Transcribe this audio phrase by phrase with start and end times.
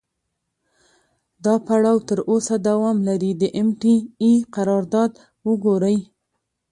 [1.43, 5.11] دا پړاو تر اوسه دوام لري، د ام ټي اې قرارداد
[5.47, 5.97] وګورئ.